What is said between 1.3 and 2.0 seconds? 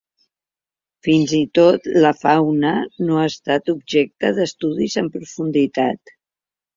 i tot